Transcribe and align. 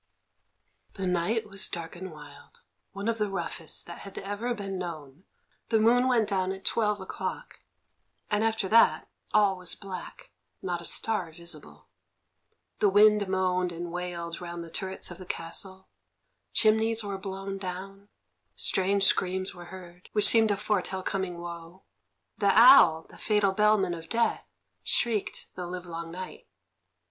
That 0.93 1.05
night 1.05 1.47
was 1.47 1.69
dark 1.69 1.95
and 1.95 2.11
wild, 2.11 2.61
one 2.91 3.07
of 3.07 3.19
the 3.19 3.29
roughest 3.29 3.85
that 3.85 3.99
had 3.99 4.17
ever 4.17 4.51
been 4.55 4.79
known. 4.79 5.25
The 5.69 5.79
moon 5.79 6.07
went 6.07 6.27
down 6.29 6.51
at 6.51 6.65
twelve 6.65 6.99
o'clock, 6.99 7.59
and 8.31 8.43
after 8.43 8.67
that 8.69 9.09
all 9.31 9.59
was 9.59 9.75
black, 9.75 10.31
not 10.59 10.81
a 10.81 10.85
star 10.85 11.29
visible. 11.31 11.87
The 12.79 12.89
wind 12.89 13.27
moaned 13.27 13.71
and 13.71 13.91
wailed 13.91 14.41
round 14.41 14.63
the 14.63 14.71
turrets 14.71 15.11
of 15.11 15.19
the 15.19 15.25
castle, 15.27 15.87
chimneys 16.51 17.03
were 17.03 17.19
blown 17.19 17.59
down, 17.59 18.09
strange 18.55 19.03
screams 19.03 19.53
were 19.53 19.65
heard, 19.65 20.09
which 20.13 20.25
seemed 20.25 20.49
to 20.49 20.57
foretell 20.57 21.03
coming 21.03 21.37
woe; 21.37 21.83
the 22.39 22.49
owl, 22.59 23.05
the 23.07 23.17
fatal 23.17 23.51
bellman 23.51 23.93
of 23.93 24.09
death, 24.09 24.47
shrieked 24.83 25.49
the 25.53 25.67
livelong 25.67 26.09
night. 26.09 26.47